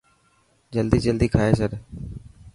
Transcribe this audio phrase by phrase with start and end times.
[0.73, 1.71] جلدي جلدي کائي ڇڏ.